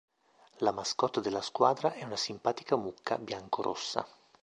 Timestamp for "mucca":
2.75-3.19